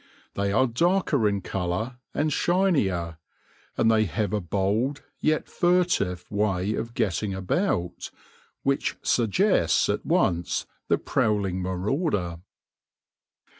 They 0.33 0.51
are 0.51 0.65
darker 0.65 1.27
in 1.29 1.41
colour 1.41 1.97
and 2.11 2.33
shinier; 2.33 3.19
and 3.77 3.91
they 3.91 4.05
have 4.05 4.33
a 4.33 4.41
bold, 4.41 5.03
yet 5.19 5.47
furtive, 5.47 6.25
way 6.31 6.73
of 6.73 6.95
getting 6.95 7.35
about, 7.35 8.09
which 8.63 8.97
suggests 9.03 9.89
at 9.89 10.03
once 10.03 10.65
the 10.87 10.97
prowling 10.97 11.61
marauder. 11.61 12.39